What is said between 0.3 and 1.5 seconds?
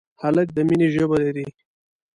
د مینې ژبه لري.